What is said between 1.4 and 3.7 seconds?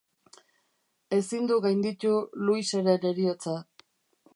du gainditu Louiseren heriotza.